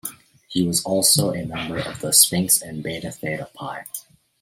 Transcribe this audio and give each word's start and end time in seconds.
He 0.47 0.65
was 0.65 0.81
also 0.83 1.31
a 1.31 1.45
member 1.45 1.77
of 1.77 2.01
the 2.01 2.11
Sphinx 2.11 2.59
and 2.59 2.81
Beta 2.81 3.11
Theta 3.11 3.51
Pi. 3.53 3.85